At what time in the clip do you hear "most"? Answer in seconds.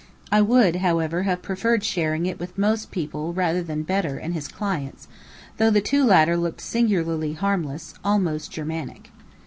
2.57-2.89